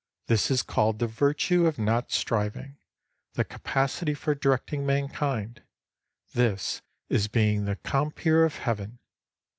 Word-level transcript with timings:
This 0.25 0.49
is 0.49 0.63
called 0.63 0.97
the 0.97 1.05
Virtue 1.05 1.67
of 1.67 1.77
not 1.77 2.11
striving, 2.11 2.77
the 3.33 3.43
capacity 3.43 4.15
for 4.15 4.33
directing 4.33 4.83
mankind; 4.83 5.61
this 6.33 6.81
is 7.07 7.27
being 7.27 7.65
the 7.65 7.75
compeer 7.75 8.43
of 8.43 8.55
Heaven. 8.55 8.97